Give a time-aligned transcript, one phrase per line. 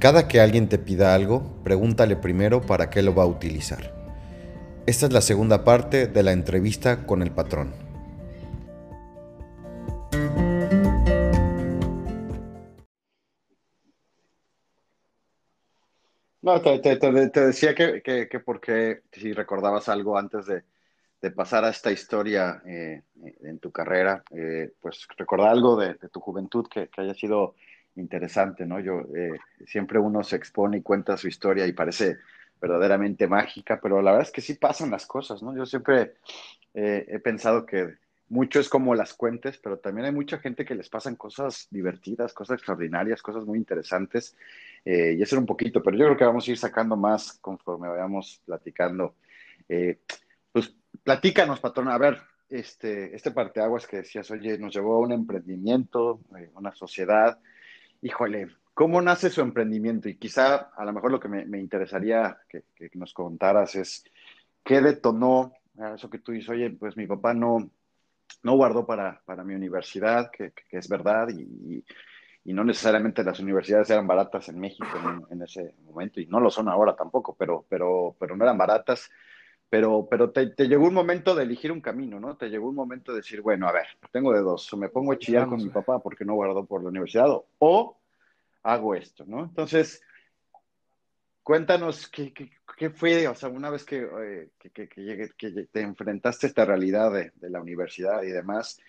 [0.00, 3.92] Cada que alguien te pida algo, pregúntale primero para qué lo va a utilizar.
[4.86, 7.74] Esta es la segunda parte de la entrevista con el patrón.
[16.40, 20.62] No, te, decía que, que, porque si recordabas algo antes de,
[21.32, 23.02] pasar a esta historia eh,
[23.42, 27.54] en tu carrera, eh, pues recordar algo de, tu juventud que, haya sido
[27.96, 28.80] interesante, ¿no?
[28.80, 32.18] Yo eh, siempre uno se expone y cuenta su historia y parece
[32.60, 35.56] verdaderamente mágica, pero la verdad es que sí pasan las cosas, ¿no?
[35.56, 36.14] Yo siempre
[36.72, 37.96] he pensado que
[38.30, 42.32] mucho es como las cuentes, pero también hay mucha gente que les pasan cosas divertidas,
[42.32, 44.36] cosas extraordinarias, cosas muy interesantes.
[44.84, 47.32] Eh, y eso era un poquito, pero yo creo que vamos a ir sacando más
[47.40, 49.16] conforme vayamos platicando.
[49.68, 49.98] Eh,
[50.52, 50.72] pues
[51.02, 56.20] platícanos, patrón, a ver, este, este parteaguas que decías, oye, nos llevó a un emprendimiento,
[56.38, 57.40] eh, una sociedad.
[58.02, 60.08] Híjole, ¿cómo nace su emprendimiento?
[60.08, 64.04] Y quizá a lo mejor lo que me, interesaría que, nos contaras es
[64.64, 65.52] qué detonó
[65.94, 67.70] eso que tú dices, oye, pues mi papá no,
[68.42, 71.84] no guardó para, para mi universidad, que, es verdad, y,
[72.44, 74.86] y, no necesariamente las universidades eran baratas en México
[75.30, 79.10] en, ese momento, y no lo son ahora tampoco, pero, pero, pero no eran baratas.
[79.70, 82.36] Pero, pero te, llegó un momento de elegir un camino, ¿no?
[82.36, 85.12] Te llegó un momento de decir, bueno, a ver, tengo de dos, o me pongo
[85.12, 87.28] a chillar con mi papá porque no guardó por la universidad,
[87.60, 87.96] o
[88.64, 89.44] hago esto, ¿no?
[89.44, 90.02] Entonces,
[91.44, 96.48] cuéntanos qué, qué, fue, o sea, una vez que, eh, que, que, te enfrentaste a
[96.48, 98.80] esta realidad de, de la universidad y demás,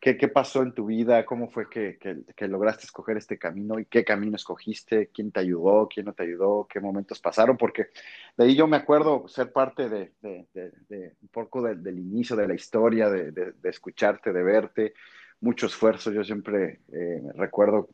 [0.00, 1.24] ¿qué, ¿qué, pasó en tu vida?
[1.24, 1.98] ¿Cómo fue que,
[2.46, 5.10] lograste escoger este camino y qué camino escogiste?
[5.12, 5.88] ¿Quién te ayudó?
[5.92, 6.66] ¿Quién no te ayudó?
[6.68, 7.56] ¿Qué momentos pasaron?
[7.56, 7.88] Porque
[8.36, 12.54] de ahí yo me acuerdo ser parte de, de un poco del inicio de la
[12.54, 14.94] historia, de, escucharte, de verte,
[15.40, 16.12] mucho esfuerzo.
[16.12, 17.88] Yo siempre eh, recuerdo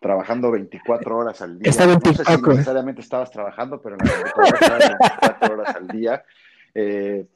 [0.00, 1.70] trabajando 24 horas al día.
[1.70, 2.22] Está 24.
[2.22, 4.22] No sé si necesariamente estabas trabajando, pero en las
[4.68, 6.24] 24 horas al día.
[6.74, 7.26] Eh,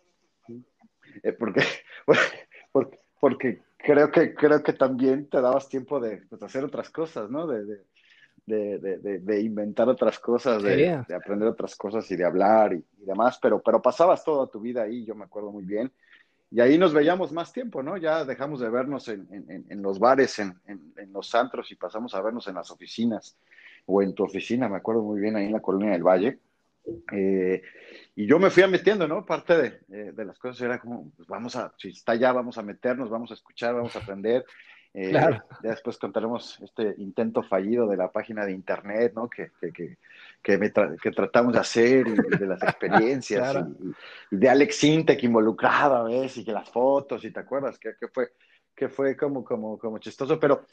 [1.22, 1.62] eh, porque,
[2.72, 7.30] porque, porque, creo que creo que también te dabas tiempo de, pues, hacer otras cosas,
[7.30, 7.46] ¿no?
[7.46, 12.84] De, de, de, de inventar otras cosas, de, aprender otras cosas y de hablar y,
[12.98, 15.92] y, demás, pero, pero pasabas toda tu vida ahí, yo me acuerdo muy bien.
[16.50, 17.98] Y ahí nos veíamos más tiempo, ¿no?
[17.98, 22.14] Ya dejamos de vernos en, en, en los bares, en, en, los antros y pasamos
[22.14, 23.36] a vernos en las oficinas
[23.84, 26.38] o en tu oficina, me acuerdo muy bien, ahí en la Colonia del Valle.
[27.12, 27.62] Eh,
[28.16, 29.24] y yo me fui metiendo, ¿no?
[29.24, 32.58] Parte de, eh, de, las cosas era como, pues vamos a, si está allá, vamos
[32.58, 34.44] a meternos, vamos a escuchar, vamos a aprender.
[34.94, 35.44] Eh, claro.
[35.62, 39.28] Ya después contaremos este intento fallido de la página de internet, ¿no?
[39.28, 39.96] Que, que,
[40.42, 40.58] que,
[41.02, 43.64] que, tratamos de hacer y, de las experiencias
[44.30, 47.92] y, de Alex Sintek involucrado a veces y que las fotos y te acuerdas que,
[48.12, 48.32] fue
[48.74, 50.64] que fue como como como chistoso pero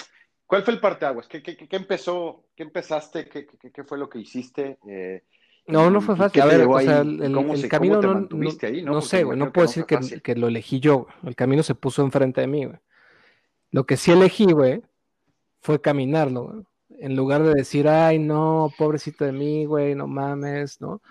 [0.45, 1.27] ¿cuál fue el parteaguas?
[1.27, 2.45] ¿Qué, qué, qué empezó?
[2.55, 3.27] ¿Qué empezaste?
[3.27, 4.77] ¿Qué, qué, fue lo que hiciste?
[4.87, 5.23] Eh,
[5.67, 6.41] no, no fue fácil.
[6.41, 9.51] A ver, o sea, el, el camino no, no, ahí, no, no sé, güey, no
[9.51, 11.07] puedo decir que, que, lo elegí yo.
[11.23, 12.77] El camino se puso enfrente de mí, güey.
[13.71, 14.81] Lo que sí elegí, güey,
[15.61, 16.63] fue caminarlo, güey
[16.99, 21.01] en lugar de decir, ay, no, pobrecito de mí, güey, no mames, ¿no?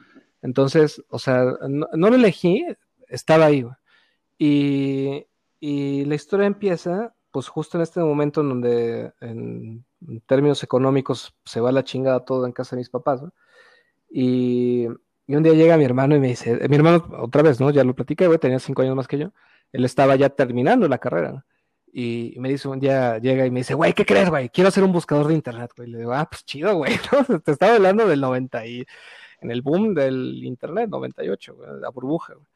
[0.43, 2.65] Entonces, o sea, no, lo elegí,
[3.09, 3.75] estaba ahí, güey.
[4.39, 5.27] Y,
[5.61, 9.85] y, la historia empieza, pues justo en este momento en donde, en,
[10.27, 13.33] términos económicos, se va la chingada todo en casa de mis papás, ¿no?
[14.17, 14.87] Y,
[15.27, 17.71] y, un día llega mi hermano y me dice, mi hermano, otra vez, ¿no?
[17.73, 19.33] Ya lo platiqué, güey, tenía cinco años más que yo.
[19.73, 21.45] Él estaba ya terminando la carrera, ¿no?
[21.93, 24.51] Y me dice un día, llega y me dice, güey, ¿qué crees, güey?
[24.51, 25.91] Quiero hacer un buscador de internet, güey.
[25.91, 26.93] Le digo, ah, pues chido, güey,
[27.45, 28.87] Te estaba hablando del 90 y
[29.41, 32.47] en el boom del internet, 98, güey, la burbuja, güey.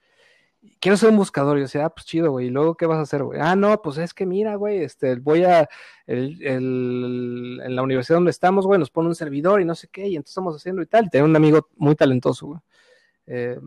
[0.80, 1.56] Quiero hacer un buscador.
[1.56, 2.46] Y yo decía, ah, pues chido, güey.
[2.46, 3.40] ¿Y luego qué vas a hacer, güey?
[3.40, 5.68] Ah, no, pues es que mira, güey, este, voy a,
[6.06, 9.88] el, el, en la universidad donde estamos, güey, nos pone un servidor y no sé
[9.88, 11.06] qué, y entonces estamos haciendo y tal.
[11.06, 12.60] Y tengo un amigo muy talentoso, güey.
[13.26, 13.58] Eh,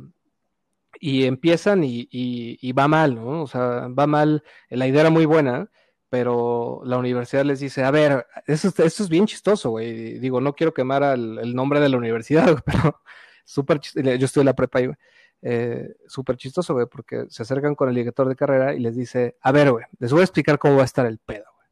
[1.00, 3.44] y empiezan y, va mal, ¿no?
[3.44, 5.70] O sea, va mal, la idea era muy buena,
[6.10, 10.20] pero la universidad les dice, a ver, eso, es bien chistoso, güey.
[10.20, 13.02] Digo, no quiero quemar el nombre de la universidad, pero
[13.46, 14.96] súper chistoso, yo estoy en la prepa güey.
[15.42, 19.38] Eh, súper chistoso, güey, porque se acercan con el director de carrera y les dice,
[19.42, 21.68] a ver, güey, les voy a explicar cómo va a estar el pedo, güey.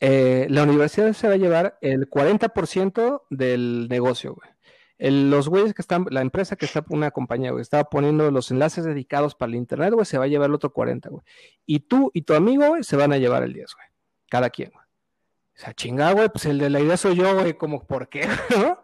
[0.00, 4.50] Eh, la universidad se va a llevar el 40% del negocio, güey
[4.98, 8.84] los güeyes que están, la empresa que está, una compañía, güey, estaba poniendo los enlaces
[8.84, 11.22] dedicados para el internet, güey, se va a llevar el otro 40, güey.
[11.66, 13.86] Y tú y tu amigo, güey, se van a llevar el 10, güey.
[14.28, 14.84] Cada quien, güey.
[14.84, 18.26] O sea, chingada, güey, pues el de la idea soy yo, güey, como, ¿por qué?
[18.58, 18.80] ¿no?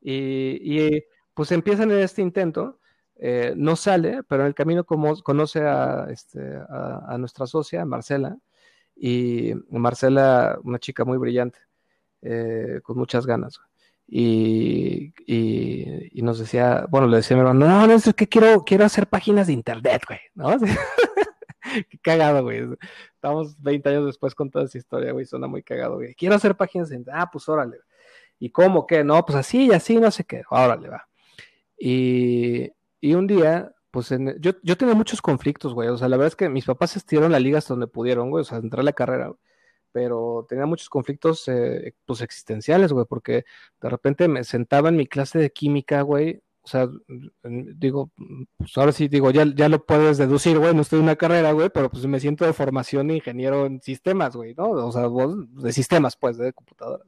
[0.00, 1.02] Y,
[1.38, 2.80] pues empiezan en este intento,
[3.14, 8.36] eh, no sale, pero en el camino conoce a, este, a, nuestra socia, Marcela,
[8.96, 11.60] y Marcela, una chica muy brillante,
[12.22, 13.60] eh, con muchas ganas,
[14.08, 18.64] Y, y, nos decía, bueno, le decía a mi hermano, no, no, es que quiero,
[18.64, 20.56] quiero hacer páginas de internet, güey, ¿no?
[21.88, 22.66] Qué cagado, güey.
[23.14, 26.16] Estamos 20 años después con toda esa historia, güey, suena muy cagado, güey.
[26.16, 27.78] Quiero hacer páginas de internet, ah, pues órale.
[28.40, 29.04] ¿Y cómo qué?
[29.04, 31.07] No, pues así y así, no sé qué, órale, va.
[31.78, 32.70] Y,
[33.00, 34.10] y un día, pues
[34.40, 35.88] yo, yo tenía muchos conflictos, güey.
[35.88, 38.42] O sea, la verdad es que mis papás estiraron la liga hasta donde pudieron, güey.
[38.42, 39.32] O sea, entrar a la carrera,
[39.92, 43.44] pero tenía muchos conflictos eh, pues existenciales, güey, porque
[43.80, 46.86] de repente me sentaba en mi clase de química, güey, o sea,
[47.42, 48.10] digo,
[48.58, 51.52] pues ahora sí digo, ya, ya lo puedes deducir, güey, no estoy en una carrera,
[51.52, 54.70] güey, pero pues me siento de formación de ingeniero en sistemas, güey, ¿no?
[54.72, 57.06] O sea, de sistemas, pues, de computadoras.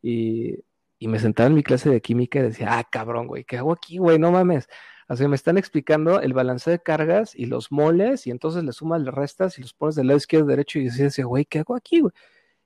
[0.00, 0.54] Y,
[0.98, 3.72] y me sentaba en mi clase de química y decía, ah, cabrón, güey, ¿qué hago
[3.72, 4.18] aquí, güey?
[4.18, 4.68] No mames.
[5.06, 9.00] Así me están explicando el balance de cargas y los moles, y entonces le sumas,
[9.00, 12.00] le restas y los pones del lado izquierdo, derecho, y decía, güey, ¿qué hago aquí,
[12.00, 12.12] güey?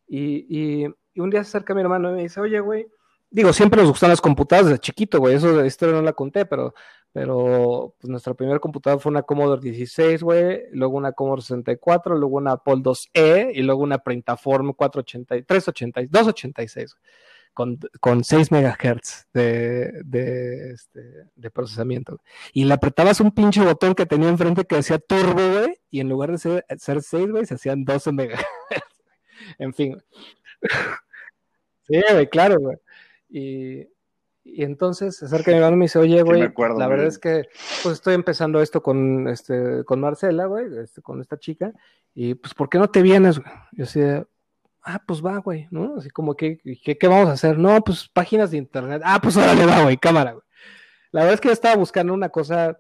[0.09, 2.89] Y, y, un día se acerca mi hermano y me dice, oye, güey,
[3.31, 6.45] digo, siempre nos gustan las computadoras desde chiquito, güey, eso de historia no la conté,
[6.47, 6.75] pero,
[7.13, 12.39] pero pues nuestra primera computadora fue una Commodore 16, güey, luego una Commodore 64, luego
[12.39, 12.83] una Apple
[13.15, 17.13] IIe y luego una Printaform 480, 380, 286, güey
[17.53, 22.21] con, con 6 MHz de, de, este, de procesamiento.
[22.53, 26.09] Y le apretabas un pinche botón que tenía enfrente que decía turbo, güey, y en
[26.09, 28.45] lugar de ser, ser 6, güey, se hacían 12 MHz.
[29.59, 30.03] en fin.
[31.83, 32.77] sí, güey, claro, güey.
[33.29, 33.89] Y,
[34.45, 37.49] y entonces se acerca mi hermano y me dice, oye, güey, la verdad es que
[37.83, 41.73] pues estoy empezando esto con este, con Marcela, güey, este, con esta chica,
[42.15, 43.53] y pues, ¿por qué no te vienes, güey?
[43.73, 44.27] Yo decía,
[44.85, 45.97] ah, pues va, güey, ¿no?
[45.97, 47.59] Así como que, ¿qué, vamos a hacer?
[47.59, 49.03] No, pues páginas de internet.
[49.05, 50.45] Ah, pues órale, va, güey, cámara, güey.
[51.13, 52.79] La verdad es que yo estaba buscando una cosa,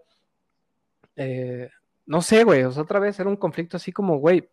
[1.17, 1.71] eh,
[2.07, 4.49] no sé, güey, otra vez era un conflicto así como, güey,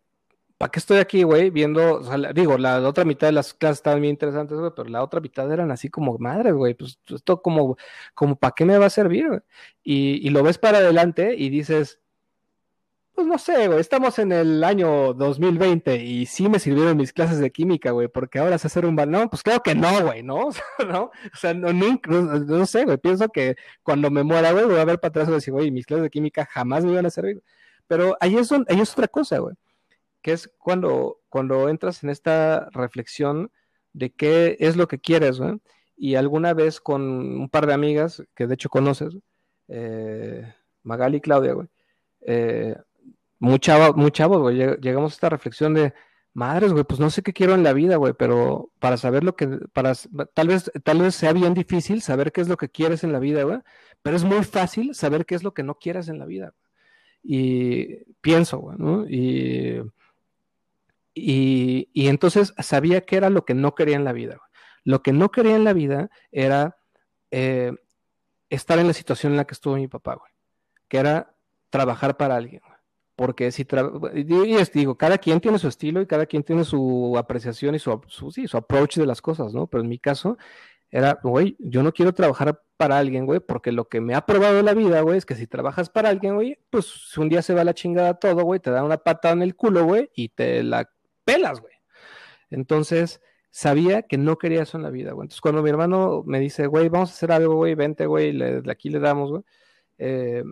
[0.58, 1.50] ¿para qué estoy aquí, güey?
[1.50, 2.00] Viendo,
[2.34, 5.50] digo, la otra mitad de las clases estaban bien interesantes, güey, pero la otra mitad
[5.50, 7.76] eran así como, madre, güey, pues esto como,
[8.14, 9.42] como, ¿para qué me va a servir,
[9.82, 11.99] y lo ves para adelante y dices,
[13.20, 17.38] pues no sé, güey, estamos en el año 2020 y sí me sirvieron mis clases
[17.38, 20.48] de química, güey, porque ahora sé hacer un balón, pues creo que no, güey, ¿no?
[20.88, 21.02] ¿no?
[21.02, 24.98] O sea, no, no, sé, güey, pienso que cuando me muera, güey, voy a ver
[25.00, 27.42] para atrás y decir, güey, mis clases de química jamás me iban a servir.
[27.86, 29.54] Pero ahí es, ahí es otra cosa, güey,
[30.22, 33.50] que es cuando, cuando entras en esta reflexión
[33.92, 35.58] de qué es lo que quieres, güey,
[35.94, 39.14] y alguna vez con un par de amigas, que de hecho conoces,
[39.68, 41.68] eh, Magali y Claudia, güey,
[42.22, 42.76] eh,
[43.40, 45.92] muy chavo, güey, llegamos a esta reflexión de,
[46.32, 49.34] madres, güey, pues no sé qué quiero en la vida, güey, pero para saber lo
[49.36, 49.94] que, para,
[50.34, 53.18] tal vez, tal vez sea bien difícil saber qué es lo que quieres en la
[53.18, 53.58] vida, güey,
[54.02, 56.54] pero es muy fácil saber qué es lo que no quieres en la vida.
[57.22, 59.06] Y pienso, güey, ¿no?
[59.08, 59.82] Y,
[61.14, 64.36] y, entonces sabía qué era lo que no quería en la vida.
[64.36, 64.50] Güey.
[64.84, 66.78] Lo que no quería en la vida era
[67.30, 67.72] eh,
[68.48, 70.32] estar en la situación en la que estuvo mi papá, güey,
[70.88, 71.34] que era
[71.70, 72.62] trabajar para alguien
[73.20, 73.66] porque si
[74.14, 74.24] y
[74.72, 78.00] digo, cada quien tiene su estilo y cada quien tiene su apreciación y su,
[78.32, 79.66] sí, su approach de las cosas, ¿no?
[79.66, 80.38] Pero en mi caso
[80.90, 84.62] era, güey, yo no quiero trabajar para alguien, güey, porque lo que me ha probado
[84.62, 87.62] la vida, güey, es que si trabajas para alguien, güey, pues un día se va
[87.62, 90.90] la chingada todo, güey, te da una patada en el culo, güey, y te la
[91.22, 91.74] pelas, güey.
[92.48, 93.20] Entonces,
[93.50, 95.26] sabía que no quería eso en la vida, güey.
[95.26, 98.72] Entonces, cuando mi hermano me dice, güey, vamos a hacer algo, güey, vente, güey, de
[98.72, 99.42] aquí le damos, güey,
[99.98, 100.42] eh,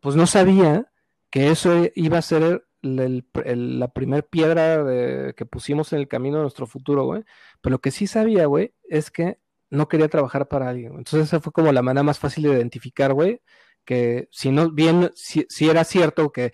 [0.00, 0.86] pues no sabía
[1.30, 6.66] que eso iba a ser la primer piedra que pusimos en el camino de nuestro
[6.66, 7.24] futuro, güey.
[7.60, 9.38] Pero lo que sí sabía, güey, es que
[9.70, 10.92] no quería trabajar para alguien.
[10.96, 13.42] Entonces esa fue como la manera más fácil de identificar, güey,
[13.84, 16.52] que si no, bien, si, era cierto que,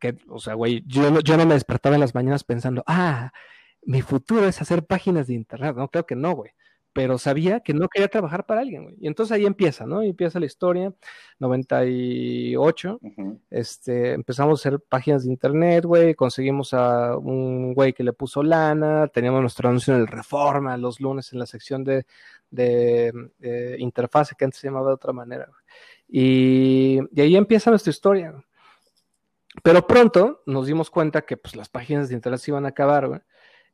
[0.00, 3.32] que, o sea, güey, yo, yo no me despertaba en las mañanas pensando, ah,
[3.82, 5.76] mi futuro es hacer páginas de internet.
[5.76, 6.52] No, creo que no, güey
[6.98, 8.96] pero sabía que no quería trabajar para alguien, güey.
[8.98, 10.02] Y entonces ahí empieza, ¿no?
[10.02, 10.92] Y empieza la historia,
[11.38, 12.98] 98,
[13.50, 18.42] este, empezamos a hacer páginas de internet, güey, conseguimos a un güey que le puso
[18.42, 22.04] lana, teníamos nuestro anuncio en el Reforma los lunes en la sección de,
[22.50, 25.48] de, interfase, que antes se llamaba de otra manera,
[26.08, 28.34] Y, y ahí empieza nuestra historia,
[29.62, 33.06] Pero pronto nos dimos cuenta que pues las páginas de internet se iban a acabar,
[33.06, 33.20] güey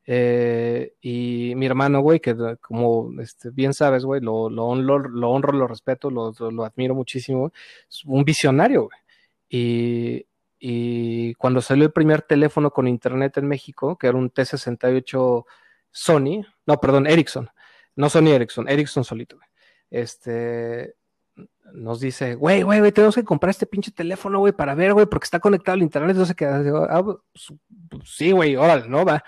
[0.06, 5.52] eh, y mi hermano, güey, que como este, bien sabes, güey, lo, honro, lo, honro,
[5.52, 6.32] lo respeto, lo,
[6.64, 7.52] admiro muchísimo,
[7.88, 8.99] es un visionario, güey.
[9.49, 10.26] Y,
[10.58, 15.44] y, cuando salió el primer teléfono con internet en México, que era un T68
[15.90, 17.49] Sony, no, perdón, Ericsson,
[17.96, 19.38] no Sony Ericsson, Ericsson solito.
[19.90, 20.96] Este,
[21.73, 25.06] nos dice, güey, güey, güey, tenemos que comprar este pinche teléfono, güey, para ver, güey,
[25.06, 26.34] porque está conectado al internet, no sé.
[26.90, 27.18] Ah, pues,
[27.88, 29.25] pues, sí, güey, órale, no va.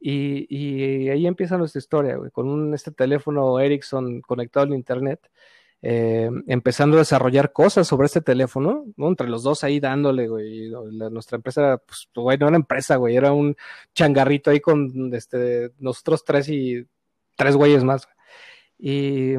[0.00, 5.20] Y, ahí empieza nuestra historia, güey, con este teléfono Ericsson conectado al internet.
[5.80, 9.08] Eh, empezando a desarrollar cosas sobre este teléfono, ¿no?
[9.08, 10.70] Entre los dos ahí dándole, güey.
[11.10, 13.56] nuestra empresa, pues, güey, no era empresa, güey, era un
[13.94, 16.86] changarrito ahí con este, nosotros tres y
[17.36, 18.08] tres güeyes más.
[18.78, 19.34] Y,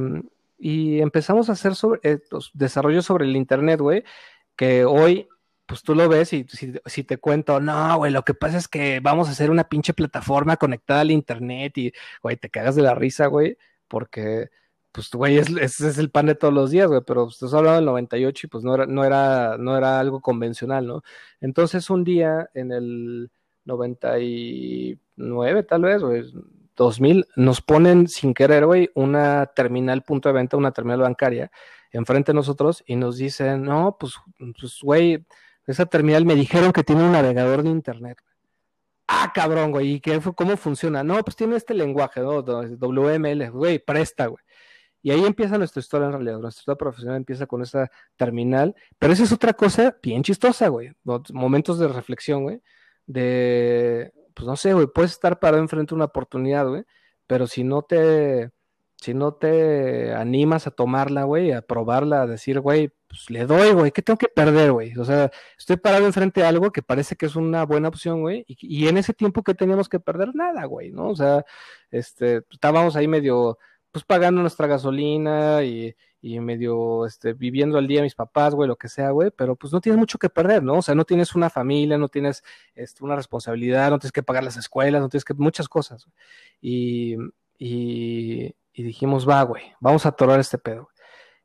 [1.00, 4.04] empezamos a hacer sobre, eh, pues, desarrollo sobre el Internet, güey,
[4.56, 5.28] que hoy
[5.70, 6.48] pues tú lo ves y
[6.86, 9.94] si, te cuento, no, güey, lo que pasa es que vamos a hacer una pinche
[9.94, 13.56] plataforma conectada al internet y, güey, te cagas de la risa, güey,
[13.88, 14.50] porque
[14.92, 17.86] pues, güey, ese es, el pan de todos los días, güey, pero estás hablando del
[17.86, 21.04] 98 y pues no era, no era, no era algo convencional, ¿no?
[21.40, 23.32] Entonces un día en el
[23.66, 26.24] 99, tal vez, güey,
[26.76, 31.52] 2000, nos ponen sin querer, güey, una terminal punto de venta, una terminal bancaria,
[31.92, 34.16] enfrente de nosotros y nos dicen, no, pues,
[34.60, 35.26] pues, güey,
[35.72, 38.18] esa terminal me dijeron que tiene un navegador de internet.
[39.08, 41.04] Ah, cabrón, güey, ¿y qué, cómo funciona?
[41.04, 42.42] No, pues tiene este lenguaje, ¿no?
[42.42, 44.44] WML, güey, presta, güey.
[45.02, 46.40] Y ahí empieza nuestra historia en realidad.
[46.40, 48.76] Nuestra historia profesional empieza con esa terminal.
[48.98, 50.92] Pero esa es otra cosa bien chistosa, güey.
[51.34, 52.62] Momentos de reflexión, güey.
[53.06, 56.84] De, pues no sé, güey, puedes estar parado enfrente de una oportunidad, güey.
[57.28, 58.52] Pero si no te,
[59.02, 63.72] si no te animas a tomarla, güey, a probarla, a decir, güey, pues le doy,
[63.72, 64.94] güey, ¿qué tengo que perder, güey?
[64.98, 68.44] O sea, estoy parado enfrente de algo que parece que es una buena opción, güey.
[68.48, 71.10] Y, y en ese tiempo que teníamos que perder, nada, güey, ¿no?
[71.10, 71.46] O sea,
[71.92, 73.58] este, estábamos ahí medio
[73.92, 78.76] pues pagando nuestra gasolina y, y medio este, viviendo al día mis papás, güey, lo
[78.76, 80.76] que sea, güey, pero pues no tienes mucho que perder, ¿no?
[80.76, 82.44] O sea, no tienes una familia, no tienes
[82.76, 86.08] este, una responsabilidad, no tienes que pagar las escuelas, no tienes que, muchas cosas.
[86.62, 87.16] Y,
[87.60, 90.90] y, y dijimos, va, güey, vamos a atorar este pedo.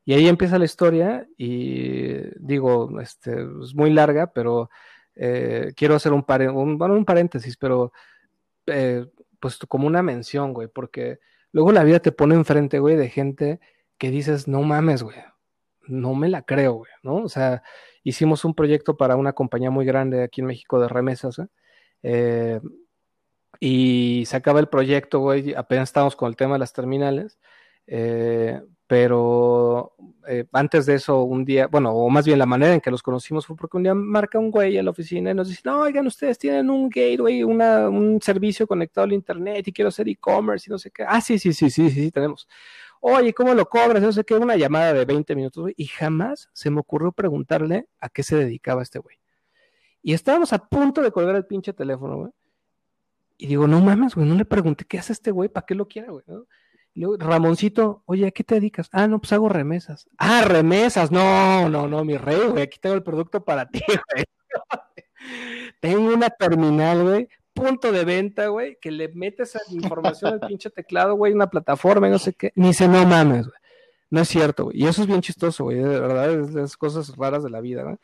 [0.05, 4.71] Y ahí empieza la historia y digo, este, es muy larga, pero
[5.15, 7.91] eh, quiero hacer un, un, bueno, un paréntesis, pero
[8.67, 9.05] eh,
[9.39, 11.19] pues como una mención, güey, porque
[11.55, 13.61] Luego la vida te pone enfrente, güey, de gente
[13.97, 15.15] que dices, no mames, güey,
[15.87, 17.15] no me la creo, güey, ¿no?
[17.23, 17.63] O sea,
[18.03, 21.39] hicimos un proyecto para una compañía muy grande aquí en México de remesas,
[22.03, 22.59] ¿eh?
[23.59, 27.39] Y se acaba el proyecto, güey, apenas estábamos con el tema de las terminales,
[27.87, 29.95] eh, pero
[30.27, 33.01] eh, antes de eso, un día, bueno, o más bien la manera en que los
[33.01, 35.81] conocimos fue porque un día marca un güey en la oficina y nos dice, no,
[35.81, 40.69] oigan, ustedes tienen un gateway, una, un servicio conectado al internet y quiero hacer e-commerce
[40.69, 41.03] y no sé qué.
[41.07, 42.47] Ah, sí, sí, sí, sí, sí, sí, tenemos.
[42.99, 44.01] Oye, ¿cómo lo cobras?
[44.01, 47.87] No sé qué, una llamada de 20 minutos, güey, y jamás se me ocurrió preguntarle
[47.99, 49.17] a qué se dedicaba este güey.
[50.01, 52.31] Y estábamos a punto de colgar el pinche teléfono, güey.
[53.37, 55.87] Y digo, no mames, güey, no le pregunté qué hace este güey, para qué lo
[55.87, 56.23] quiera, güey.
[56.27, 56.45] ¿no?
[57.17, 58.87] Ramoncito, oye, ¿a qué te dedicas?
[58.91, 60.07] Ah, no, pues hago remesas.
[60.17, 61.11] Ah, remesas.
[61.11, 62.63] No, no, no, mi rey, güey.
[62.63, 63.81] Aquí tengo el producto para ti,
[64.13, 64.25] güey.
[65.81, 67.27] tengo una terminal, güey.
[67.53, 72.11] Punto de venta, güey, que le metes información al pinche teclado, güey, una plataforma y
[72.11, 72.51] no sé qué.
[72.55, 73.59] Ni se no mames, güey.
[74.09, 74.81] No es cierto, güey.
[74.81, 75.77] Y eso es bien chistoso, güey.
[75.77, 77.97] De verdad, es las cosas raras de la vida, güey.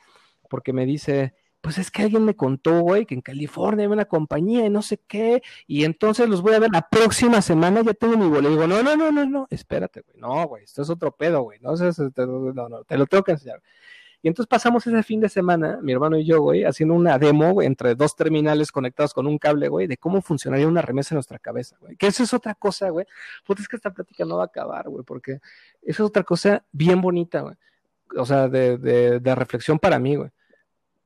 [0.49, 4.05] Porque me dice, pues es que alguien me contó, güey, que en California hay una
[4.05, 7.93] compañía y no sé qué, y entonces los voy a ver la próxima semana, ya
[7.93, 8.49] tengo mi boleto.
[8.49, 11.59] Digo, no, no, no, no, no, espérate, güey, no, güey, esto es otro pedo, güey,
[11.61, 13.61] no, no, no, te lo tengo que enseñar.
[14.23, 17.53] Y entonces pasamos ese fin de semana, mi hermano y yo, güey, haciendo una demo
[17.53, 21.17] güey, entre dos terminales conectados con un cable, güey, de cómo funcionaría una remesa en
[21.17, 21.95] nuestra cabeza, güey.
[21.95, 23.07] Que eso es otra cosa, güey.
[23.45, 25.39] Pues es que esta plática no va a acabar, güey, porque
[25.81, 27.55] eso es otra cosa bien bonita, güey.
[28.15, 30.29] O sea, de, de, de reflexión para mí, güey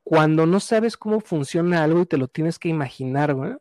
[0.06, 3.56] cuando no sabes cómo funciona algo y te lo tienes que imaginar, güey,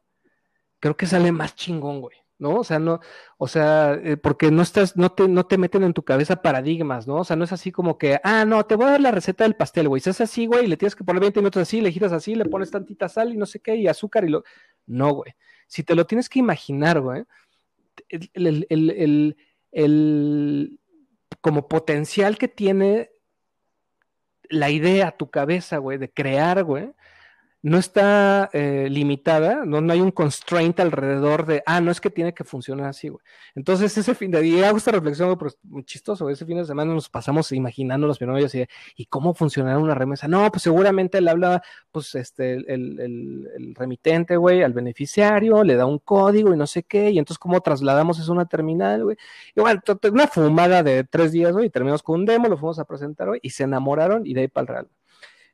[0.79, 2.19] creo que sale más chingón, güey.
[2.39, 2.57] ¿no?
[2.57, 3.01] O sea, no,
[3.39, 7.07] o sea, eh, porque no estás, no te, no te meten en tu cabeza paradigmas,
[7.07, 7.17] ¿no?
[7.17, 9.45] O sea, no es así como que, ah, no, te voy a dar la receta
[9.45, 10.03] del pastel, güey.
[10.03, 12.45] Si es así, güey, le tienes que poner 20 minutos así, le giras así, le
[12.45, 14.45] pones tantita sal y no sé qué, y azúcar y lo.
[14.87, 15.33] No, güey.
[15.67, 17.25] Si te lo tienes que imaginar, güey,
[18.09, 19.37] el, el, el,
[19.73, 20.81] el,
[21.41, 23.11] como potencial que tiene
[24.49, 26.91] la idea, tu cabeza, güey, de crear, güey,
[27.65, 32.11] no está eh, limitada, no, no, hay un constraint alrededor de, ah, no es que
[32.11, 33.25] tiene que funcionar así, güey.
[33.55, 36.67] Entonces, ese fin de día, hago esta reflexión, pero es muy chistoso, ese fin de
[36.67, 38.67] semana nos pasamos imaginando los primeros y,
[38.97, 40.29] ¿y cómo funcionará una remesa?
[40.29, 45.77] No, pues seguramente él habla, pues, este, el, el, el remitente, güey, al beneficiario, le
[45.77, 49.05] da un código y no sé qué, y entonces, ¿cómo trasladamos eso a una terminal,
[49.05, 49.17] güey?
[49.57, 49.81] Y bueno,
[50.13, 53.29] una fumada de tres días, güey, y terminamos con un demo, lo fuimos a presentar,
[53.29, 54.89] güey, y se enamoraron y de ahí para el real.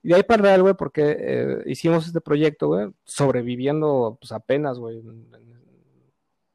[0.03, 4.79] Y de ahí para real, güey, porque eh, hicimos este proyecto, güey, sobreviviendo, pues apenas,
[4.79, 5.03] güey,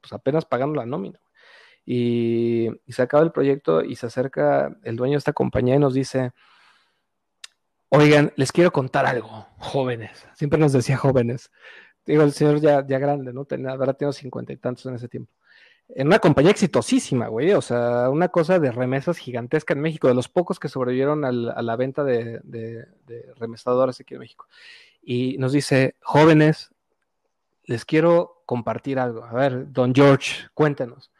[0.00, 1.20] pues apenas pagando la nómina.
[1.84, 5.94] Y, se acaba el proyecto y se acerca el dueño de esta compañía y nos
[5.94, 6.32] dice,
[7.88, 11.52] oigan, les quiero contar algo, jóvenes, siempre nos decía jóvenes,
[12.04, 13.44] digo, el señor ya, ya grande, ¿no?
[13.44, 15.32] Tenía, habrá tenido cincuenta y tantos en ese tiempo.
[15.88, 20.14] En una compañía exitosísima, güey, o sea, una cosa de remesas gigantesca en México, de
[20.14, 23.32] los pocos que sobrevivieron a la venta de, de, de
[24.00, 24.46] aquí en México.
[25.02, 26.72] Y nos dice, jóvenes,
[27.64, 29.24] les quiero compartir algo.
[29.24, 31.12] A ver, don George, cuéntenos.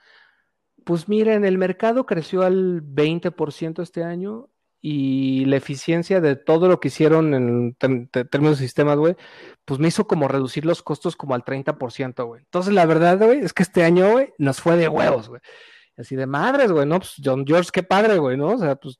[0.84, 4.48] Pues miren, el mercado creció al 20% este año
[4.80, 9.16] y la eficiencia de todo lo que hicieron en términos de sistemas, güey,
[9.64, 12.42] pues me hizo como reducir los costos como al 30%, güey.
[12.42, 15.40] Entonces, la verdad, güey, es que este año, güey, nos fue de huevos, güey.
[15.96, 16.98] Así de madres, güey, ¿no?
[16.98, 18.50] Pues John George, qué padre, güey, ¿no?
[18.50, 18.98] O sea, pues,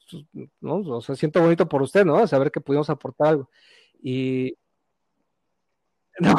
[0.60, 0.76] ¿no?
[0.76, 2.26] O sea, siento bonito por usted, ¿no?
[2.26, 3.50] Saber que pudimos aportar algo.
[4.02, 4.56] Y,
[6.18, 6.34] no,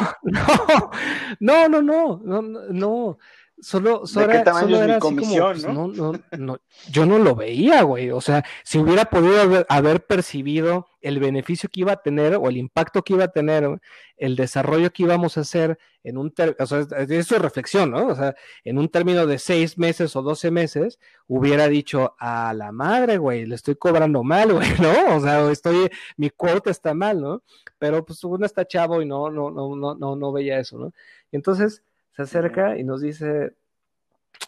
[1.40, 3.18] no, no, no, no, no, no.
[3.60, 5.88] Solo, solo, ¿De qué tamaño es mi comisión, pues, ¿no?
[5.88, 6.58] No, no,
[6.90, 8.10] Yo no lo veía, güey.
[8.10, 12.56] O sea, si hubiera podido haber, percibido el beneficio que iba a tener o el
[12.56, 13.80] impacto que iba a tener,
[14.16, 18.06] el desarrollo que íbamos a hacer en un término, o sea, eso es reflexión, ¿no?
[18.06, 22.70] O sea, en un término de seis meses o doce meses, hubiera dicho, a la
[22.70, 25.16] madre, güey, le estoy cobrando mal, güey, ¿no?
[25.16, 27.42] O sea, estoy, mi cuota está mal, ¿no?
[27.78, 30.92] Pero pues uno está chavo y no, no, no, no, no, no veía eso, ¿no?
[31.32, 31.82] Entonces
[32.18, 33.54] se acerca y nos dice,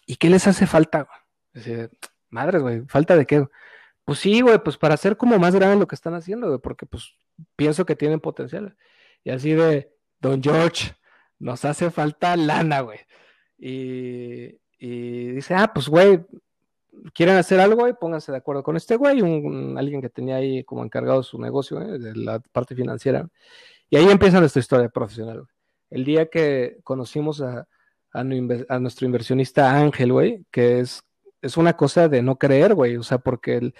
[0.05, 1.09] ¿y qué les hace falta?
[1.55, 1.89] Dice,
[2.29, 3.47] madres, güey, ¿falta de qué?
[4.05, 6.85] Pues sí, güey, pues para hacer como más grande lo que están haciendo, güey, porque
[6.85, 7.15] pues
[7.55, 8.77] pienso que tienen potencial.
[9.23, 10.95] Y así de, Don George,
[11.39, 12.99] nos hace falta lana, güey.
[13.57, 16.27] Y, dice, ah, pues, güey,
[17.15, 20.65] quieren hacer algo, güey, pónganse de acuerdo con este güey, un, alguien que tenía ahí
[20.65, 23.29] como encargado su negocio, de la parte financiera.
[23.89, 25.60] Y ahí empieza nuestra historia profesional, güey.
[25.91, 27.67] El día que conocimos a,
[28.25, 31.03] nuestro inversionista Ángel, güey, que es,
[31.43, 33.75] es una cosa de no creer, güey, o sea, porque el,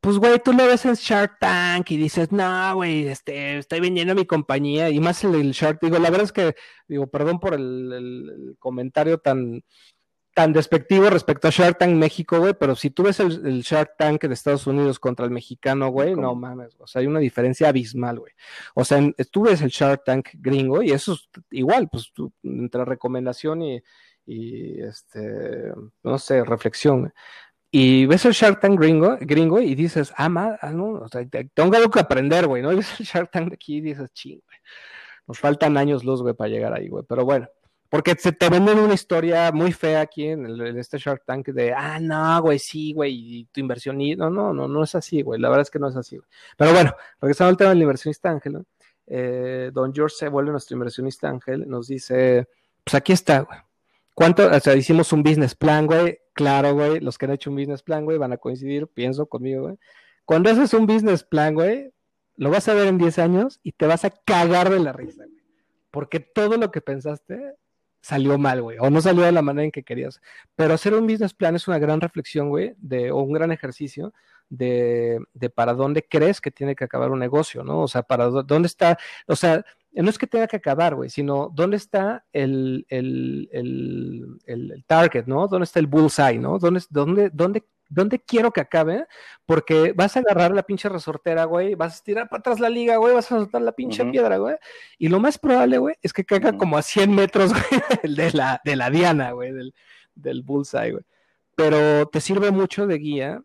[0.00, 4.14] pues, güey, tú lo ves en Shark Tank y dices, no, güey, este, estoy vendiendo
[4.14, 6.54] mi compañía y más el, el Shark, digo, la verdad es que,
[6.88, 9.62] digo, perdón por el comentario tan,
[10.34, 14.24] tan despectivo respecto a Shark Tank México, güey, pero si tú ves el, Shark Tank
[14.24, 18.18] de Estados Unidos contra el mexicano, güey, no mames, o sea, hay una diferencia abismal,
[18.18, 18.32] güey.
[18.74, 22.84] O sea, tú ves el Shark Tank gringo y eso es igual, pues tú, entre
[22.84, 23.82] recomendación y,
[24.26, 27.12] y este, no sé, reflexión, güey.
[27.70, 31.24] Y ves el Shark Tank gringo, gringo y dices, ah, ma, ah, no, o sea,
[31.54, 32.72] tengo algo que aprender, güey, ¿no?
[32.72, 34.58] Y ves el Shark Tank de aquí y dices, ching, güey.
[35.26, 37.04] Nos faltan años luz, güey, para llegar ahí, güey.
[37.08, 37.48] Pero bueno,
[37.94, 42.00] porque se te venden una historia muy fea aquí en, este Shark Tank de, ah,
[42.00, 45.48] no, güey, sí, güey, y tu inversión, no, no, no, no es así, güey, la
[45.48, 46.28] verdad es que no es así, güey.
[46.58, 48.64] Pero bueno, regresando al tema del inversionista Ángel,
[49.06, 52.48] eh, Don George se vuelve nuestro inversionista Ángel, nos dice,
[52.82, 53.60] pues aquí está, güey.
[54.12, 54.48] ¿Cuánto?
[54.48, 56.18] O sea, hicimos un business plan, güey.
[56.32, 59.66] Claro, güey, los que han hecho un business plan, güey, van a coincidir, pienso conmigo,
[59.66, 59.78] güey.
[60.24, 61.92] Cuando haces un business plan, güey,
[62.38, 65.22] lo vas a ver en 10 años y te vas a cagar de la risa,
[65.26, 65.44] güey.
[65.92, 67.54] Porque todo lo que pensaste
[68.04, 70.20] salió mal, güey, o no salió de la manera en que querías.
[70.54, 74.12] Pero hacer un business plan es una gran reflexión, güey, de, o un gran ejercicio
[74.50, 77.80] de, de, para dónde crees que tiene que acabar un negocio, ¿no?
[77.80, 81.50] O sea, para dónde está, o sea, no es que tenga que acabar, güey, sino
[81.54, 85.48] dónde está el, el, el, el, target, ¿no?
[85.48, 86.58] ¿Dónde está el bullseye, ¿no?
[86.58, 89.06] ¿Dónde, dónde, dónde ¿dónde quiero que acabe?
[89.46, 92.96] Porque vas a agarrar la pinche resortera, güey, vas a tirar para atrás la liga,
[92.96, 94.56] güey, vas a soltar la pinche piedra, güey.
[94.98, 97.52] Y lo más probable, güey, es que caiga como a 100 metros,
[98.02, 99.74] güey, de la, de la diana, güey, del,
[100.14, 101.04] del bullseye, güey.
[101.56, 103.42] Pero te sirve mucho de guía.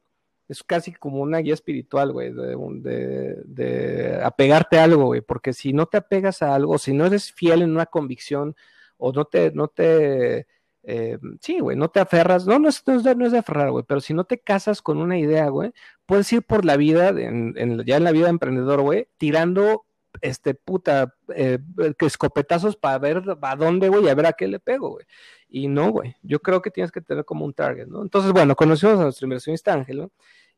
[0.47, 5.53] Es casi como una guía espiritual, güey, de, de, de apegarte a algo, güey, porque
[5.53, 8.55] si no te apegas a algo, si no eres fiel en una convicción
[8.97, 10.47] o no te, no te,
[10.83, 13.99] eh, sí, güey, no te aferras, no, no es, no es, de, aferrar, güey, pero
[14.01, 15.73] si no te casas con una idea, güey,
[16.05, 19.85] puedes ir por la vida, ya en la vida de emprendedor, güey, tirando,
[20.21, 21.59] este, puta, eh,
[21.99, 25.05] escopetazos para ver a dónde, güey, a ver a qué le pego, güey.
[25.49, 28.01] Y no, güey, yo creo que tienes que tener como un target, ¿no?
[28.01, 30.11] Entonces, bueno, conocimos a nuestro inversionista Ángel, ¿no?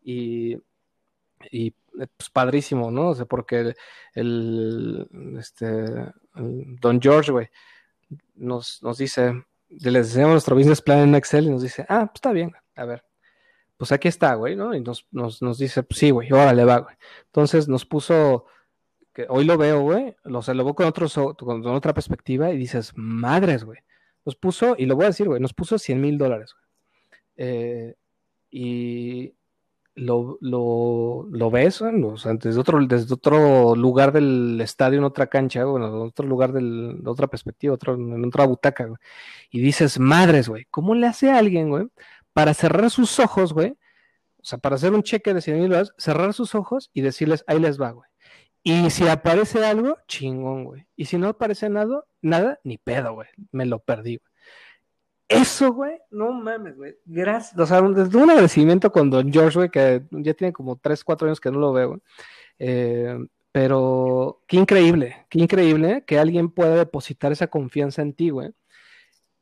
[0.04, 0.58] Y,
[1.52, 1.74] y
[2.18, 3.10] pues padrísimo, ¿no?
[3.10, 3.74] O sea, porque
[4.14, 5.08] el,
[5.40, 5.66] este,
[6.34, 7.50] Don George, güey,
[8.36, 9.44] nos, nos dice,
[9.80, 12.86] les enseñamos nuestro business plan en Excel y nos dice, ah, pues está bien, a
[12.86, 13.04] ver,
[13.78, 14.76] pues aquí está, güey, ¿no?
[14.76, 16.96] Y nos, nos, nos dice, pues sí, güey, órale, va, güey.
[17.26, 18.46] Entonces nos puso,
[19.14, 22.58] que hoy lo veo, güey, lo, se lo veo con, otro, con otra perspectiva y
[22.58, 23.80] dices, madres, güey.
[24.24, 26.66] Nos puso, y lo voy a decir, güey, nos puso 100 mil dólares, güey.
[27.38, 27.96] Eh,
[28.52, 29.34] y
[29.96, 35.28] lo, lo, lo ves, o sea, desde, otro, desde otro lugar del estadio, en otra
[35.28, 38.98] cancha, bueno, en otro lugar del, de otra perspectiva, otro, en otra butaca, güey.
[39.50, 41.88] Y dices, madres, güey, ¿cómo le hace a alguien, güey,
[42.34, 43.72] para cerrar sus ojos, güey?
[44.42, 47.44] O sea, para hacer un cheque de 100 mil dólares, cerrar sus ojos y decirles,
[47.48, 48.10] ahí les va, güey.
[48.64, 50.86] Y si aparece algo, chingón, güey.
[50.96, 53.28] Y si no aparece nada, nada, ni pedo, güey.
[53.52, 54.31] Me lo perdí, güey.
[55.32, 56.96] Eso, güey, no mames, güey.
[57.06, 57.58] Gracias.
[57.58, 61.28] O sea, desde un agradecimiento con Don George, güey, que ya tiene como 3, 4
[61.28, 62.02] años que no lo veo,
[62.60, 63.18] eh,
[63.52, 68.52] pero qué increíble, qué increíble que alguien pueda depositar esa confianza en ti, güey.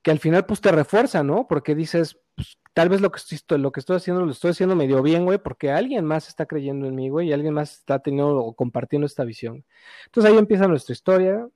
[0.01, 1.47] Que al final, pues te refuerza, ¿no?
[1.47, 4.75] Porque dices, pues, tal vez lo que, estoy, lo que estoy haciendo lo estoy haciendo
[4.75, 7.99] medio bien, güey, porque alguien más está creyendo en mí, güey, y alguien más está
[7.99, 9.65] teniendo o compartiendo esta visión.
[10.05, 11.47] Entonces ahí empieza nuestra historia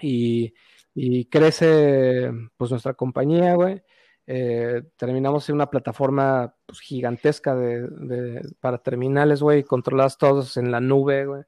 [0.00, 0.54] y,
[1.26, 3.82] crece, pues, nuestra compañía, güey.
[4.26, 10.80] Eh, terminamos en una plataforma pues, gigantesca de, para terminales, güey, controladas todos en la
[10.80, 11.42] nube, güey.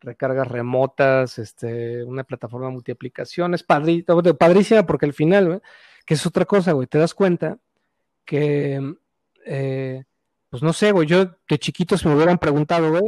[0.00, 5.60] Recargas remotas, este, una plataforma multiaplicaciones, padrísima porque al final, güey,
[6.04, 7.58] que es otra cosa, güey, te das cuenta
[8.24, 8.94] que,
[9.46, 10.04] eh,
[10.50, 13.04] pues no sé, güey, yo de chiquito si me hubieran preguntado, güey,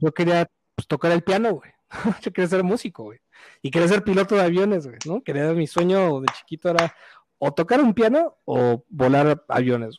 [0.00, 1.70] yo quería pues, tocar el piano, güey,
[2.22, 3.20] yo quería ser músico, güey,
[3.62, 5.22] y quería ser piloto de aviones, güey, ¿no?
[5.22, 6.94] Quería, mi sueño de chiquito era
[7.38, 9.98] o tocar un piano o volar aviones.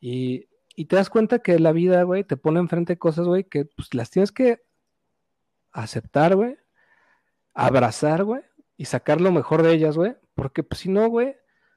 [0.00, 3.64] Y, y te das cuenta que la vida, güey, te pone enfrente cosas, güey, que
[3.64, 4.62] pues las tienes que
[5.72, 6.56] aceptar, güey,
[7.54, 8.42] abrazar, güey,
[8.76, 11.36] y sacar lo mejor de ellas, güey, porque pues, si no, güey,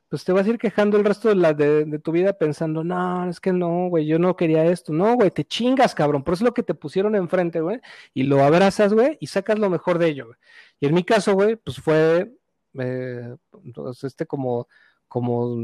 [0.09, 3.29] pues te vas a ir quejando el resto de, la, de, tu vida pensando, no,
[3.29, 4.91] es que no, güey, yo no quería esto.
[4.91, 6.23] No, güey, te chingas, cabrón.
[6.23, 7.79] Por eso es lo que te pusieron enfrente, güey.
[8.15, 10.37] Y lo abrazas, güey, y sacas lo mejor de ello, güey.
[10.79, 12.33] Y en mi caso, güey, pues fue,
[12.79, 13.35] eh,
[13.75, 14.67] pues, este como,
[15.07, 15.57] como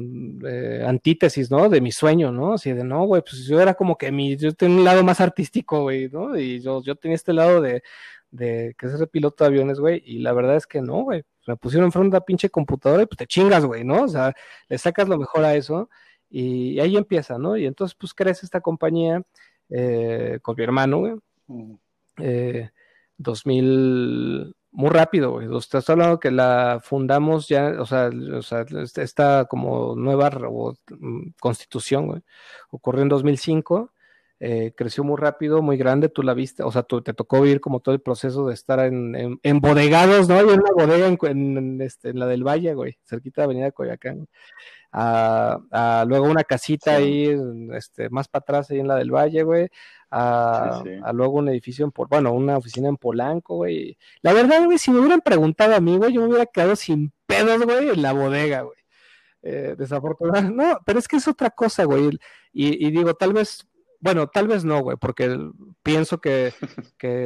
[0.47, 1.67] eh, antítesis, ¿no?
[1.69, 2.53] De mi sueño, ¿no?
[2.53, 5.21] Así de, no, güey, pues yo era como que mi, yo tenía un lado más
[5.21, 6.37] artístico, güey, ¿no?
[6.37, 7.81] Y yo, yo tenía este lado de,
[8.31, 11.23] de que ser piloto de aviones, güey, y la verdad es que no, güey.
[11.47, 14.03] Me pusieron enfrente de una pinche computadora y pues te chingas, güey, ¿no?
[14.03, 14.33] O sea,
[14.67, 15.89] le sacas lo mejor a eso
[16.29, 17.55] y, ahí empieza, ¿no?
[17.57, 19.21] Y entonces pues crece esta compañía
[19.69, 21.13] eh, con mi hermano, güey.
[23.17, 25.47] 2000, eh, muy rápido, güey.
[25.57, 32.07] Estás hablando que la fundamos ya, o sea, o sea esta como nueva mm, constitución,
[32.07, 32.21] güey,
[32.71, 33.91] ocurrió en 2005
[34.41, 37.61] eh, creció muy rápido, muy grande, tú la viste, o sea, tú, te tocó vivir
[37.61, 40.35] como todo el proceso de estar en, en, bodegados, ¿no?
[40.35, 44.27] Hay una bodega en, este, en, la del Valle, güey, cerquita de Avenida Coyacán.
[44.91, 47.33] A, luego una casita ahí,
[47.73, 49.69] este, más para atrás, ahí en la del Valle, güey.
[50.11, 50.81] A,
[51.13, 53.97] luego un edificio en, bueno, una oficina en Polanco, güey.
[54.21, 57.13] La verdad, güey, si me hubieran preguntado a mí, güey, yo me hubiera quedado sin
[57.25, 58.77] pedos, güey, en la bodega, güey.
[59.43, 62.17] Eh, desafortunadamente, no, pero es que es otra cosa, güey.
[62.51, 63.67] y digo, tal vez
[64.05, 65.35] bueno, tal vez no, güey, porque
[65.81, 66.53] pienso que,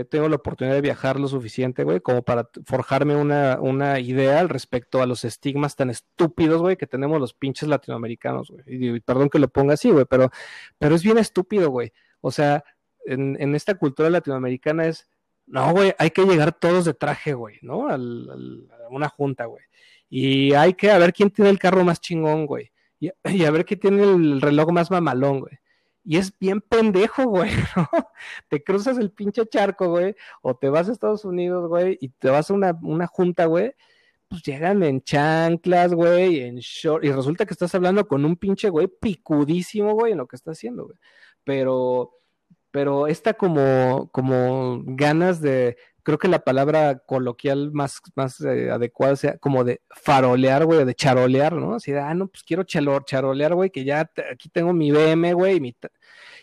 [0.10, 4.48] tengo la oportunidad de viajar lo suficiente, güey, como para forjarme una, una idea al
[4.48, 8.64] respecto a los estigmas tan estúpidos, güey, que tenemos los pinches latinoamericanos, güey.
[8.66, 10.32] Y, perdón que lo ponga así, güey, pero,
[10.78, 11.92] pero es bien estúpido, güey.
[12.22, 12.64] O sea,
[13.06, 15.10] en, en esta cultura latinoamericana es,
[15.48, 17.90] no, güey, hay que llegar todos de traje, güey, ¿no?
[17.90, 19.64] Al, a una junta, güey.
[20.10, 22.72] Y hay que a ver quién tiene el carro más chingón, güey.
[23.02, 25.60] Y, y a ver quién tiene el reloj más mamalón, güey
[26.04, 27.52] y es bien pendejo, güey.
[28.50, 32.30] Te cruzas el pinche charco, güey, o te vas a Estados Unidos, güey, y te
[32.30, 33.74] vas a una, una junta, güey,
[34.28, 38.70] pues llegan en chanclas, güey, en short, y resulta que estás hablando con un pinche
[38.70, 40.98] güey picudísimo, güey, en lo que está haciendo, güey.
[41.44, 42.12] Pero,
[42.72, 49.16] pero esta como, como ganas de, creo que la palabra coloquial más, más eh, adecuada
[49.16, 51.76] sea como de farolear, güey, de charolear, ¿no?
[51.76, 55.58] Así de, ah, no, pues quiero charolear, güey, que ya aquí tengo mi BM, güey,
[55.58, 55.76] y mi...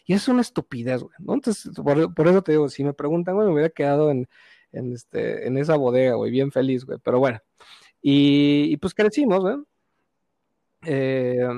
[0.07, 1.35] Y es una estupidez, güey, ¿no?
[1.35, 4.29] Entonces, por, eso te digo, si me preguntan, güey, me hubiera quedado en,
[4.73, 7.41] en, este, en esa bodega, güey, bien feliz, güey, pero bueno.
[8.03, 9.57] Y, y pues crecimos, güey.
[10.85, 11.49] Eh,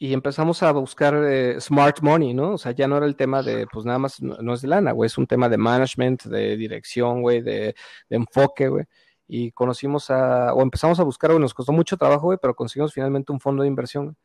[0.00, 2.52] y empezamos a buscar eh, smart money, ¿no?
[2.52, 4.92] O sea, ya no era el tema de, pues nada más, no, es de lana,
[4.92, 7.74] güey, es un tema de management, de dirección, güey, de,
[8.08, 8.84] enfoque, güey.
[9.26, 12.94] Y conocimos a, o empezamos a buscar, güey, nos costó mucho trabajo, güey, pero conseguimos
[12.94, 14.16] finalmente un fondo de inversión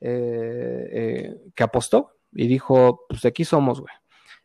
[0.00, 3.92] eh, eh, que apostó y dijo, pues de aquí somos, güey.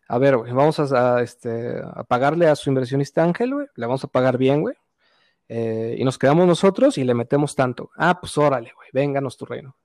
[0.07, 4.03] A ver, güey, vamos a, este, a pagarle a su inversionista Ángel, güey, le vamos
[4.03, 4.75] a pagar bien, güey.
[5.47, 7.91] y nos quedamos nosotros y le metemos tanto.
[7.95, 9.77] Ah, pues órale, güey, vénganos tu reino.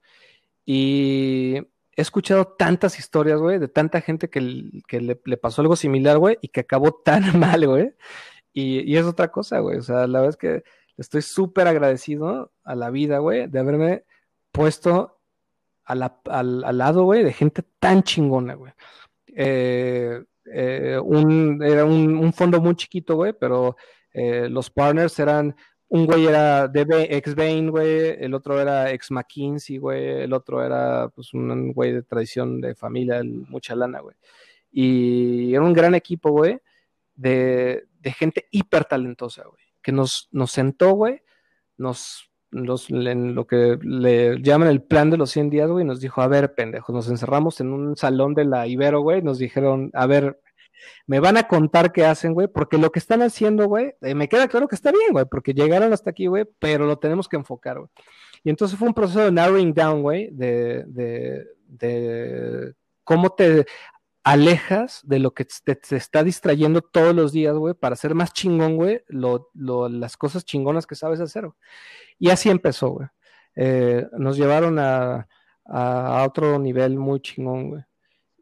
[0.67, 6.37] Y he escuchado tantas historias, güey, de tanta gente que, le, pasó algo similar, güey,
[6.43, 7.95] y que acabó tan mal, güey.
[8.53, 9.79] Y, es otra cosa, güey.
[9.79, 10.65] O sea, la verdad es que
[10.99, 14.05] estoy súper agradecido a la vida, güey, de haberme
[14.51, 15.21] puesto
[15.85, 16.11] al,
[16.79, 18.73] lado, güey, de gente tan chingona, güey.
[19.29, 21.01] Eh, eh,
[21.63, 23.77] era un, fondo muy chiquito, güey, pero
[24.13, 25.55] eh, los partners eran
[25.89, 31.09] un güey era ex Bain, güey, el otro era ex McKinsey, güey, el otro era
[31.09, 34.17] pues un güey de tradición de familia, mucha lana, güey.
[34.73, 36.59] Y era un gran equipo, güey.
[37.15, 41.23] de, gente hiper talentosa, güey, que nos, nos sentó, güey,
[41.77, 46.21] nos, en lo que le llaman el plan de los 100 días, güey, nos dijo,
[46.21, 50.07] a ver, pendejos, nos encerramos en un salón de la Ibero, güey, nos dijeron, a
[50.07, 50.41] ver,
[51.07, 54.29] me van a contar qué hacen, güey, porque lo que están haciendo, güey, eh, me
[54.29, 57.37] queda claro que está bien, güey, porque llegaron hasta aquí, güey, pero lo tenemos que
[57.37, 57.91] enfocar, güey.
[58.45, 60.85] Y entonces fue un proceso de narrowing down, güey, de,
[61.67, 63.67] de, cómo te
[64.23, 68.77] alejas de lo que te, está distrayendo todos los días, güey, para ser más chingón,
[68.77, 71.49] güey, las cosas chingonas que sabes hacer.
[72.19, 73.09] Y así empezó, güey.
[73.57, 75.27] Eh, nos llevaron a,
[75.65, 77.85] a, otro nivel muy chingón, güey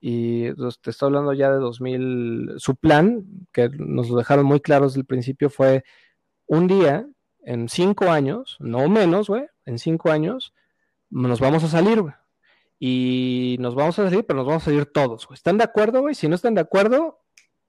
[0.07, 4.61] y pues, te estoy hablando ya de 2000, su plan, que nos lo dejaron muy
[4.61, 5.83] claro desde el principio, fue
[6.47, 7.09] un día,
[7.43, 10.53] en cinco años, no menos, güey, en cinco años,
[11.09, 12.13] nos vamos a salir, güey.
[12.79, 15.37] Y nos vamos a salir, pero nos vamos a salir todos, güey.
[15.37, 16.15] ¿Están de acuerdo, güey?
[16.15, 17.23] Si no están de acuerdo,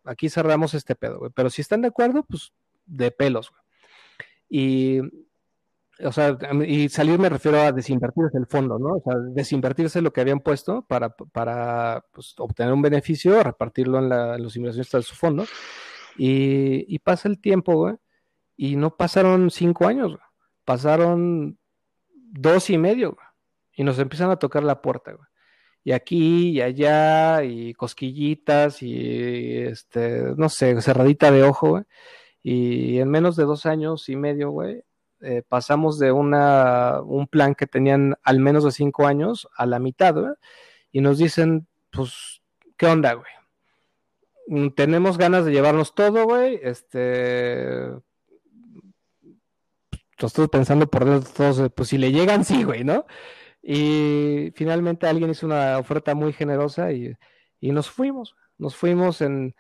[0.04, 1.32] aquí cerramos este pedo, güey.
[1.34, 2.52] Pero si están de acuerdo, pues
[2.86, 3.62] de pelos, güey.
[4.50, 5.24] Y
[6.03, 8.95] o sea, y salir me refiero a desinvertirse el fondo, ¿no?
[8.95, 14.10] O sea, desinvertirse lo que habían puesto para, para pues, obtener un beneficio, repartirlo en,
[14.10, 15.45] la, en los inversionistas de su fondo.
[16.17, 17.95] Y, y, pasa el tiempo, güey,
[18.58, 20.23] y no pasaron cinco años, güey.
[20.65, 21.58] pasaron
[22.13, 23.27] dos y medio, güey,
[23.75, 25.27] y nos empiezan a tocar la puerta, güey.
[25.84, 31.84] Y aquí y allá, y cosquillitas, y este, no sé, cerradita de ojo, güey.
[32.41, 34.84] Y en menos de dos años y medio, güey,
[35.25, 39.79] eh, pasamos de una, un plan que tenían al menos de cinco años a la
[39.79, 40.15] mitad,
[40.91, 42.41] Y nos dicen, pues,
[42.77, 43.31] ¿qué onda, güey?
[44.47, 46.59] Mm, tenemos ganas de llevarnos todo, güey.
[46.61, 47.89] Este.
[50.17, 53.05] Estoy pensando por dentro todos, pues si le llegan, sí, güey, ¿no?
[53.61, 57.15] Y finalmente alguien hizo una oferta muy generosa y,
[57.59, 58.35] y nos fuimos.
[58.57, 59.55] Nos fuimos en,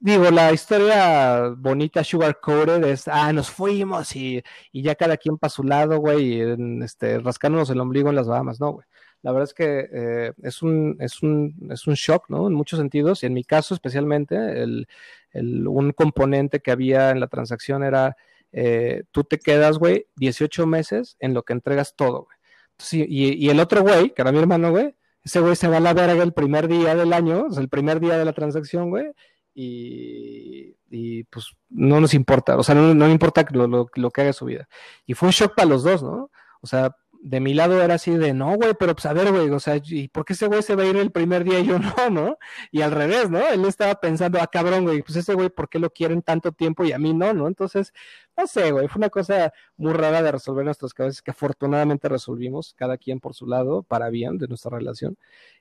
[0.00, 5.38] digo, la historia bonita, sugar coated, es, ah, nos fuimos y, y ya cada quien
[5.38, 6.40] para su lado, güey,
[6.82, 8.86] este, rascándonos el ombligo en las Bahamas, no, güey.
[9.22, 12.48] La verdad es que eh, es, un, es, un, es un shock, ¿no?
[12.48, 14.88] En muchos sentidos, y en mi caso especialmente, el,
[15.30, 18.16] el, un componente que había en la transacción era,
[18.50, 23.06] eh, tú te quedas, güey, 18 meses en lo que entregas todo, güey.
[23.08, 25.80] y, y el otro güey, que era mi hermano, güey, ese güey se va a
[25.80, 28.90] la verga el primer día del año, o sea, el primer día de la transacción,
[28.90, 29.12] güey,
[29.54, 34.46] y, pues no nos importa, o sea, no, importa lo, lo, lo, que haga su
[34.46, 34.68] vida.
[35.06, 36.30] Y fue un shock para los dos, ¿no?
[36.60, 39.48] O sea, de mi lado era así de, no, güey, pero pues a ver, güey,
[39.50, 41.66] o sea, ¿y por qué ese güey se va a ir el primer día y
[41.66, 42.36] yo no, no?
[42.72, 43.38] Y al revés, ¿no?
[43.48, 46.84] Él estaba pensando, ah, cabrón, güey, pues ese güey, ¿por qué lo quieren tanto tiempo
[46.84, 47.46] y a mí no, no?
[47.46, 47.92] Entonces,
[48.36, 52.74] no sé, güey, fue una cosa muy rara de resolver nuestras cabezas que afortunadamente resolvimos,
[52.74, 55.16] cada quien por su lado, para bien de nuestra relación.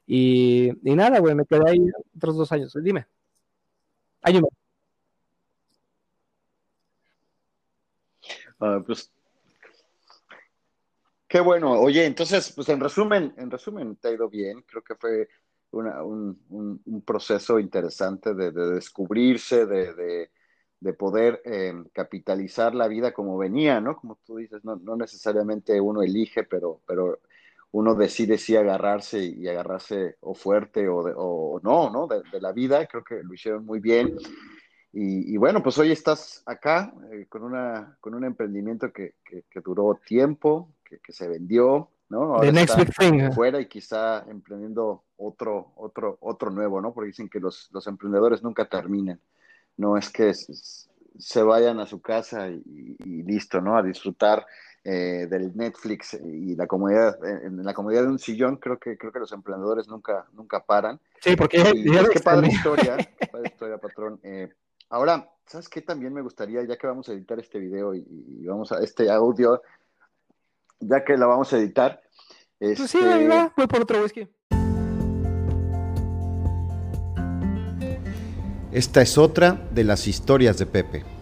[0.07, 1.79] Y, y nada, güey, me quedé ahí
[2.15, 2.75] otros dos años.
[2.81, 3.05] Dime.
[4.23, 4.49] Ayúdame.
[8.59, 9.11] Ah, pues
[11.27, 11.71] qué bueno.
[11.79, 14.61] Oye, entonces, pues en resumen, en resumen, te ha ido bien.
[14.63, 15.27] Creo que fue
[15.71, 23.95] un, proceso interesante de, descubrirse, de, poder em, capitalizar la vida como venía, ¿no?
[23.95, 27.19] Como tú dices, no, necesariamente uno elige, pero, pero
[27.71, 32.07] uno decide si agarrarse y agarrarse o fuerte o, o no, ¿no?
[32.07, 34.15] De, la vida, creo que lo hicieron muy bien.
[34.93, 39.97] Y, bueno, pues hoy estás acá eh, con, una, con un emprendimiento que, que, duró
[40.05, 42.35] tiempo, que, que, se vendió, ¿no?
[42.35, 43.31] Ahora The next big thing.
[43.31, 46.93] Fuera y quizá emprendiendo otro, otro, otro nuevo, ¿no?
[46.93, 49.21] Porque dicen que los, los emprendedores nunca terminan.
[49.77, 53.77] No es que se vayan a su casa y, y listo, ¿no?
[53.77, 54.45] A disfrutar
[54.83, 59.11] eh, del Netflix y la comodidad, en la comodidad de un sillón, creo que creo
[59.11, 60.99] que los emprendedores nunca nunca paran.
[61.19, 62.97] Sí, porque qué padre historia,
[63.31, 64.19] padre historia, patrón.
[64.23, 64.51] Eh,
[64.89, 65.81] ahora, ¿sabes qué?
[65.81, 69.61] También me gustaría, ya que vamos a editar este video y, vamos a este audio,
[70.79, 72.01] ya que la vamos a editar.
[72.57, 74.27] Pues sí, este, voy por otro whisky.
[78.71, 81.20] Esta es otra de las historias de Pepe.